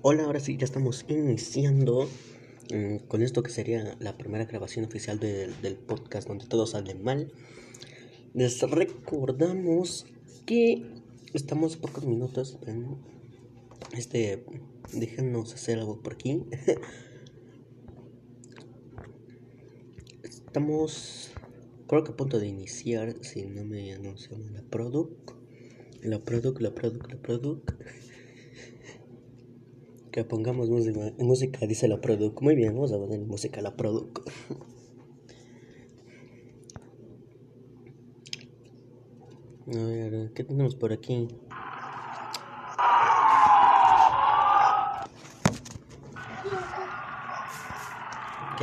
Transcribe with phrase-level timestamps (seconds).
[0.00, 2.08] Hola, ahora sí, ya estamos iniciando
[2.72, 7.32] mm, con esto que sería la primera grabación oficial del, podcast donde todo sale mal.
[8.32, 10.06] Les recordamos
[10.46, 10.86] que
[11.34, 12.60] estamos pocos minutos.
[13.96, 14.44] Este,
[14.92, 16.44] déjenos hacer algo por aquí.
[20.22, 21.32] Estamos,
[21.88, 25.32] creo que a punto de iniciar, si no me anuncian la product.
[26.02, 27.72] La product, la product, la product.
[30.12, 32.40] Que pongamos música, música dice la product.
[32.40, 34.18] Muy bien, vamos a poner música la product.
[39.68, 41.28] A ver, ¿qué tenemos por aquí?
[48.54, 48.62] Ok.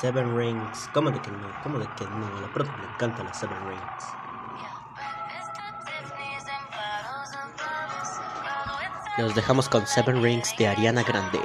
[0.00, 0.90] Seven Rings.
[0.92, 1.50] ¿Cómo de que no?
[1.62, 2.40] ¿Cómo de que no?
[2.40, 4.27] La product le encanta las Seven Rings.
[9.18, 11.40] Los dejamos con Seven Rings de Ariana Grande.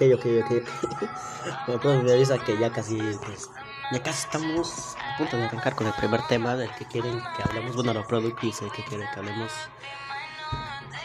[0.00, 0.50] Ok, ok, ok.
[1.82, 3.50] Puedo me que ya casi, pues,
[3.92, 7.42] ya casi estamos a punto de arrancar con el primer tema del que quieren que
[7.42, 7.76] hablemos.
[7.76, 9.52] Bueno, la product dice que quieren que hablemos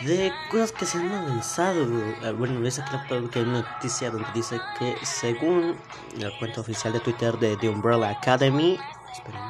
[0.06, 1.84] de cosas que se han avanzado.
[2.24, 2.84] Eh, Bueno, dice
[3.32, 5.76] que hay una noticia donde dice que según
[6.18, 8.80] la cuenta oficial de Twitter de The Umbrella Academy,
[9.12, 9.42] esperen,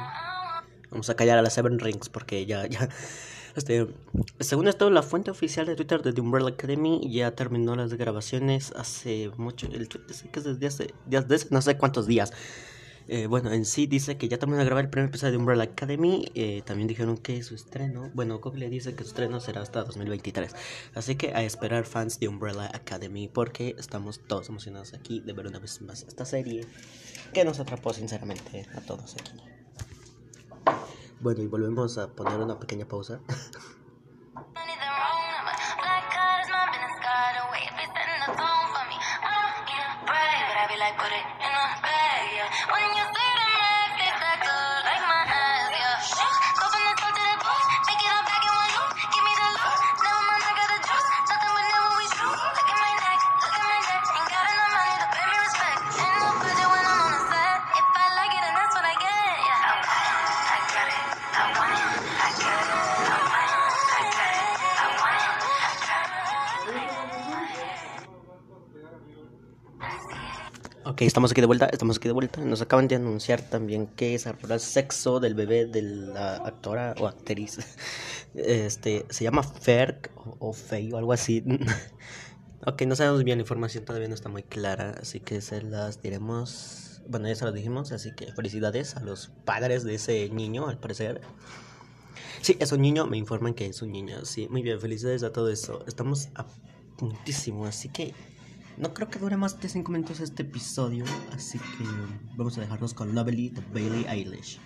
[0.90, 2.88] vamos a callar a las Seven Rings porque ya, ya.
[3.56, 3.86] Este,
[4.38, 8.72] según esto, la fuente oficial de Twitter de The Umbrella Academy ya terminó las grabaciones
[8.76, 9.66] hace mucho.
[9.72, 12.32] El tweet dice que es desde hace, desde no sé cuántos días.
[13.08, 15.62] Eh, bueno, en sí dice que ya terminó de grabar el primer episodio de Umbrella
[15.62, 16.30] Academy.
[16.34, 20.54] Eh, también dijeron que su estreno, bueno, Google dice que su estreno será hasta 2023.
[20.94, 25.46] Así que a esperar fans de Umbrella Academy porque estamos todos emocionados aquí de ver
[25.46, 26.66] una vez más esta serie
[27.32, 29.55] que nos atrapó sinceramente a todos aquí.
[31.18, 33.22] Bueno, y volvemos a poner una pequeña pausa.
[70.96, 72.40] Ok, estamos aquí de vuelta, estamos aquí de vuelta.
[72.40, 77.06] Nos acaban de anunciar también que se el sexo del bebé de la actora o
[77.06, 77.58] actriz.
[78.34, 81.44] Este, se llama Ferg o, Fey o algo así.
[82.66, 86.00] ok, no sabemos bien, la información todavía no está muy clara, así que se las
[86.00, 87.02] diremos.
[87.06, 90.78] Bueno, ya se las dijimos, así que felicidades a los padres de ese niño, al
[90.78, 91.20] parecer.
[92.40, 94.24] Sí, es un niño, me informan que es un niño.
[94.24, 95.84] Sí, muy bien, felicidades a todo eso.
[95.86, 96.46] Estamos a
[96.96, 98.14] puntísimo, así que
[98.76, 101.84] no creo que dure más de 5 minutos este episodio, así que
[102.36, 104.60] vamos a dejarnos con Lovely de Bailey Eilish.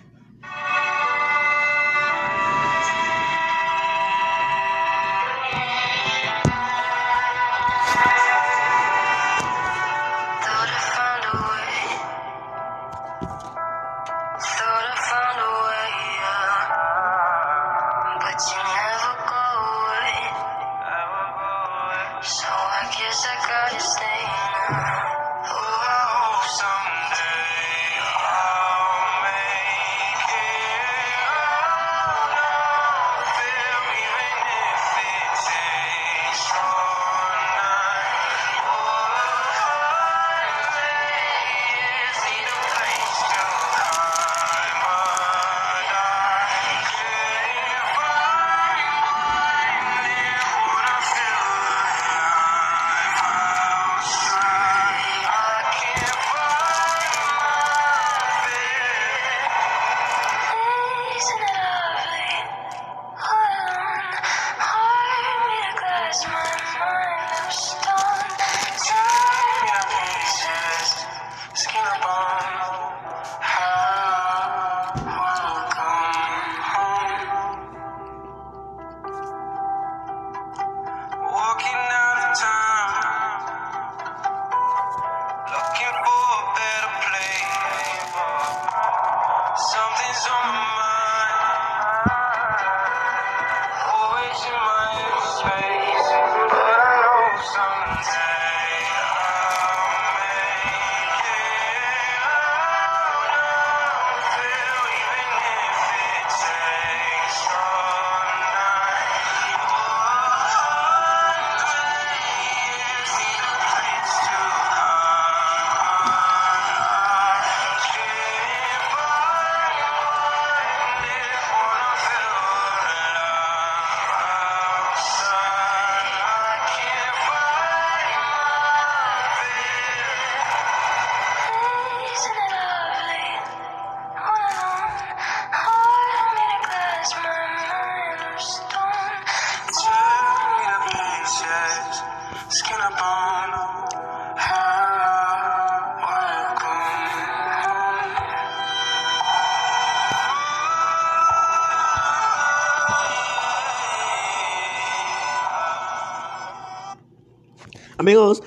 [158.01, 158.41] Amigos,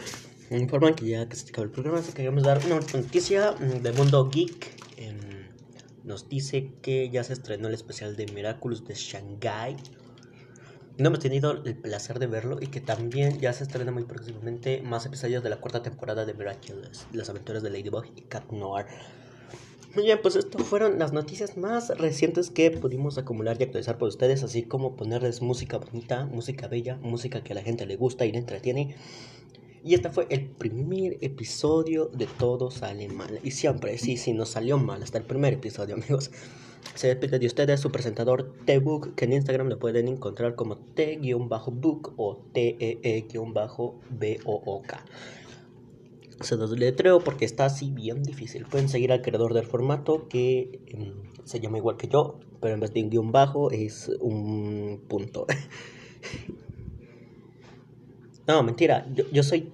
[0.50, 3.52] me informan que ya que se acabó el programa, así que queremos dar una noticia
[3.52, 4.82] mm, del mundo geek.
[4.96, 5.16] Em,
[6.02, 9.76] nos dice que ya se estrenó el especial de Miraculous de Shanghai.
[10.98, 14.82] No hemos tenido el placer de verlo y que también ya se estrena muy próximamente
[14.82, 18.86] más episodios de la cuarta temporada de Miraculous, las aventuras de Ladybug y Cat Noir.
[19.94, 24.08] Muy bien, pues estas fueron las noticias más recientes que pudimos acumular y actualizar por
[24.08, 28.26] ustedes, así como ponerles música bonita, música bella, música que a la gente le gusta
[28.26, 28.96] y le entretiene.
[29.84, 33.38] Y este fue el primer episodio de Todo Sale Mal.
[33.44, 36.30] Y siempre, sí, sí, nos salió mal hasta el primer episodio, amigos.
[36.94, 42.14] Se despide de ustedes su presentador T-Book, que en Instagram lo pueden encontrar como T-Book
[42.16, 43.34] o T-E-E-B-O-O-K.
[46.40, 48.64] Se los letreo porque está así bien difícil.
[48.64, 51.12] Pueden seguir al creador del formato que em,
[51.44, 55.46] se llama igual que yo, pero en vez de un guion bajo es un punto.
[58.46, 59.06] no, mentira.
[59.14, 59.73] Yo, yo soy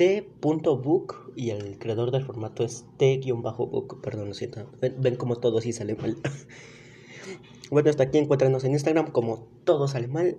[0.00, 4.00] T.book y el creador del formato es T-book.
[4.00, 4.66] Perdón, lo siento.
[4.80, 6.16] Ven, ven como todo así sale mal.
[7.70, 10.38] bueno, hasta aquí encuéntranos en Instagram como todo sale mal.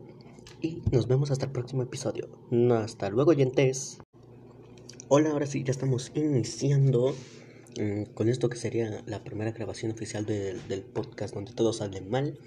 [0.61, 2.27] Y nos vemos hasta el próximo episodio.
[2.71, 3.99] Hasta luego, oyentes.
[5.09, 7.13] Hola, ahora sí, ya estamos iniciando
[7.79, 12.39] mm, con esto que sería la primera grabación oficial del podcast donde todo sale mal.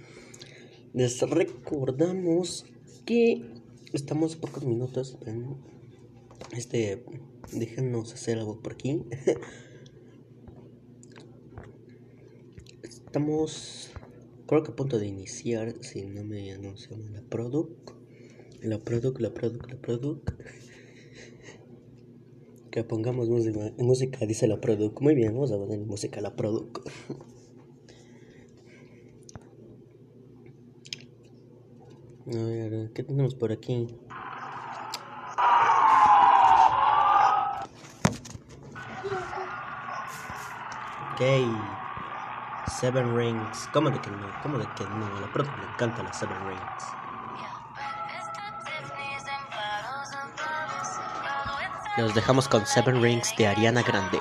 [0.93, 2.67] Les recordamos
[3.07, 3.53] que
[3.93, 5.74] estamos pocos minutos en
[6.57, 7.05] este.
[7.53, 9.05] Déjenos hacer algo por aquí.
[12.83, 13.93] Estamos,
[14.47, 17.91] creo que a punto de iniciar, si no me anuncian la product.
[18.63, 20.31] La product, la product, la product.
[22.71, 25.01] Que pongamos música, música dice la product.
[25.01, 26.79] Muy bien, vamos a poner música la product.
[32.27, 33.87] A ver, ¿qué tenemos por aquí?
[41.15, 41.23] Ok.
[42.81, 43.69] Seven Rings.
[43.73, 44.27] ¿Cómo de que no?
[44.43, 45.21] ¿Cómo de que no?
[45.21, 46.85] La product me encanta las Seven Rings.
[51.99, 54.19] Los dejamos con Seven Rings de Ariana Grande.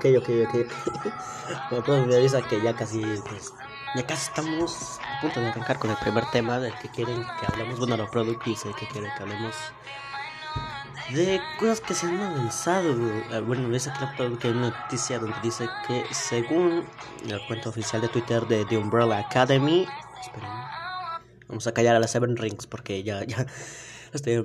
[0.00, 0.54] Ok, ok, ok.
[1.70, 3.52] Me puedo me avisa que ya casi, pues,
[3.94, 7.46] ya casi estamos a punto de arrancar con el primer tema del que quieren que
[7.46, 7.78] hablemos.
[7.78, 9.54] Bueno, la product dice que quiere que hablemos
[11.10, 12.94] de cosas que se han avanzado.
[13.30, 13.92] Eh, Bueno, dice
[14.40, 16.86] que hay una noticia donde dice que según
[17.26, 19.86] la cuenta oficial de Twitter de The Umbrella Academy,
[20.18, 20.48] esperen,
[21.46, 23.44] vamos a callar a las Seven Rings porque ya, ya.
[24.12, 24.44] Este,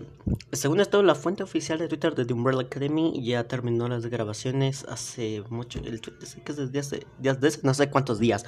[0.52, 4.86] según esto, la fuente oficial de Twitter de The Umbrella Academy ya terminó las grabaciones
[4.88, 5.80] hace mucho.
[5.80, 8.46] El tweet dice que es desde hace, desde no sé cuántos días.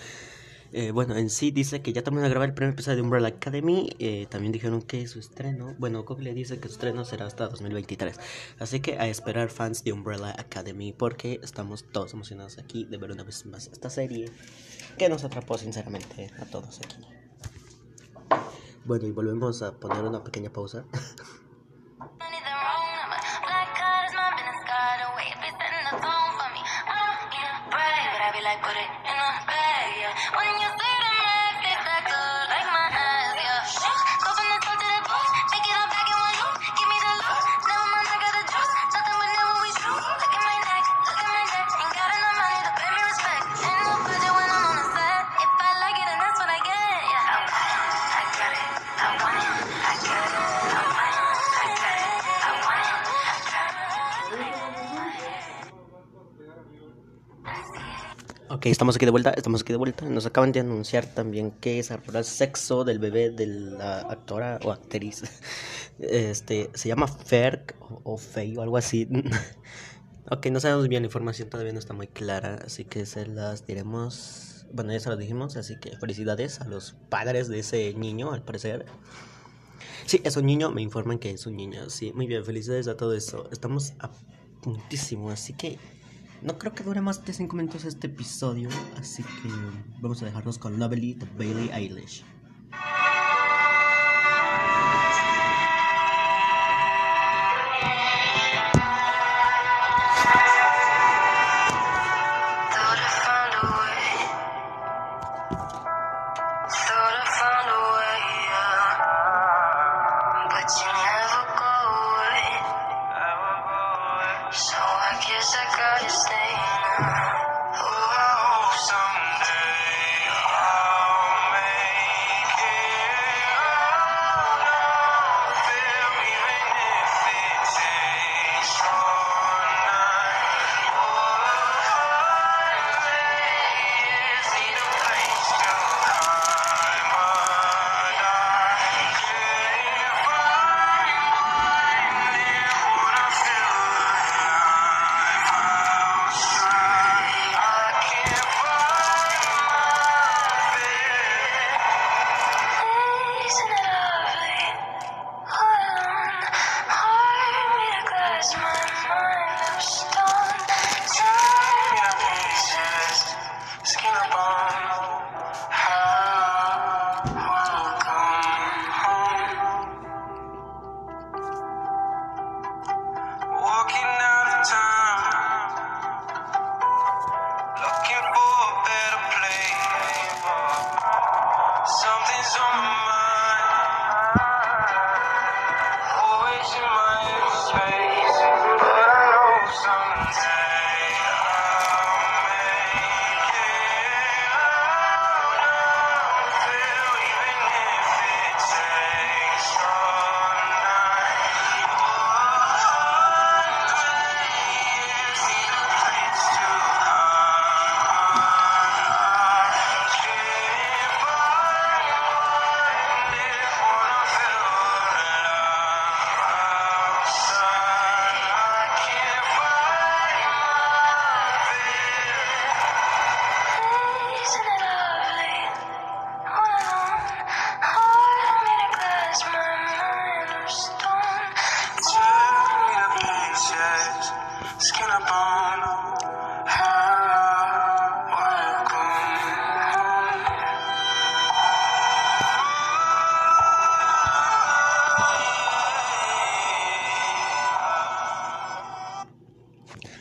[0.73, 3.27] Eh, bueno, en sí dice que ya terminó de grabar el primer episodio de Umbrella
[3.29, 3.89] Academy.
[3.99, 8.19] eh, también dijeron que su estreno, bueno, Google dice que su estreno será hasta 2023.
[8.59, 13.11] Así que a esperar fans de Umbrella Academy porque estamos todos emocionados aquí de ver
[13.11, 14.29] una vez más esta serie
[14.97, 17.16] que nos atrapó sinceramente a todos aquí.
[18.87, 20.85] Bueno, y volvemos a poner una pequeña pausa.
[58.71, 60.05] Estamos aquí de vuelta, estamos aquí de vuelta.
[60.05, 64.71] Nos acaban de anunciar también que se el sexo del bebé de la actora o
[64.71, 65.23] actriz.
[65.99, 69.07] Este, se llama Ferg o, o Fey o algo así.
[70.29, 73.65] Ok, no sabemos bien, la información todavía no está muy clara, así que se las
[73.65, 74.67] diremos.
[74.73, 78.43] Bueno, ya se lo dijimos, así que felicidades a los padres de ese niño, al
[78.43, 78.85] parecer.
[80.05, 81.89] Sí, es un niño, me informan que es un niño.
[81.89, 83.47] Sí, muy bien, felicidades a todo eso.
[83.53, 84.11] Estamos a
[84.61, 85.79] puntísimo, así que
[86.41, 89.49] no creo que dure más de 5 minutos este episodio, así que
[90.01, 92.23] vamos a dejarnos con Lovely de Bailey Eilish.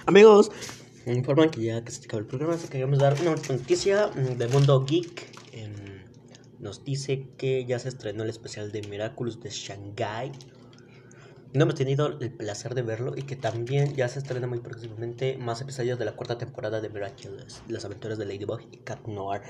[0.08, 0.52] Amigos,
[1.04, 4.06] me informan que ya que se acabó el programa, así que queremos dar una noticia
[4.06, 5.26] mm, del mundo geek.
[5.50, 6.04] Em,
[6.60, 10.30] nos dice que ya se estrenó el especial de Miraculous de Shanghai.
[11.54, 15.38] No hemos tenido el placer de verlo y que también ya se estrena muy próximamente
[15.38, 19.42] más episodios de la cuarta temporada de Miraculous, las aventuras de Ladybug y Cat Noir.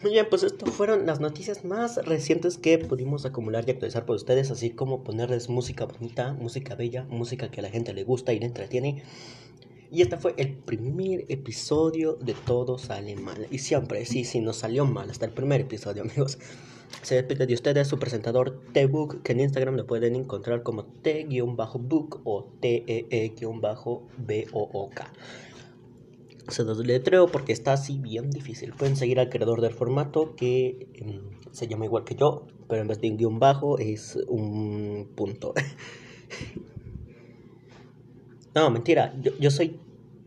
[0.00, 4.14] Muy bien, pues esto fueron las noticias más recientes que pudimos acumular y actualizar por
[4.14, 8.32] ustedes, así como ponerles música bonita, música bella, música que a la gente le gusta
[8.32, 9.02] y le entretiene.
[9.90, 13.46] Y este fue el primer episodio de Todo Sale Mal.
[13.50, 16.38] Y siempre, sí, sí, nos salió mal hasta el primer episodio, amigos.
[17.02, 22.20] Se despide de ustedes su presentador T-Book, que en Instagram lo pueden encontrar como T-Book
[22.24, 23.32] o T-E-E-B-O-O-K.
[26.48, 28.72] Se los letreo porque está así bien difícil.
[28.72, 32.88] Pueden seguir al creador del formato que em, se llama igual que yo, pero en
[32.88, 35.54] vez de un guion bajo es un punto.
[38.58, 39.14] no, mentira.
[39.20, 39.78] Yo, yo soy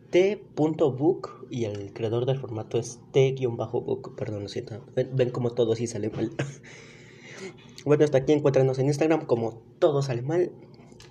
[0.10, 4.16] T.book y el creador del formato es T-book.
[4.16, 4.86] Perdón, lo siento.
[4.96, 6.32] Ven, ven como todo así sale mal.
[7.86, 10.52] bueno, hasta aquí encuéntranos en Instagram como todo sale mal.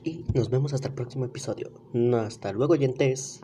[0.03, 1.71] Y nos vemos hasta el próximo episodio.
[2.15, 3.39] Hasta luego, oyentes.